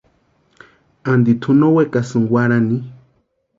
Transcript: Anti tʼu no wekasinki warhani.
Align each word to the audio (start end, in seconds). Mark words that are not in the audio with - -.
Anti 1.11 1.33
tʼu 1.41 1.51
no 1.59 1.67
wekasinki 1.75 2.31
warhani. 2.33 2.77